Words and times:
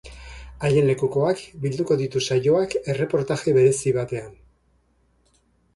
Haien 0.67 0.87
lekukoak 0.91 1.43
bilduko 1.65 1.97
ditu 2.01 2.23
saioak 2.31 2.75
erreportaje 2.95 3.57
berezi 3.61 3.95
batean. 4.01 4.35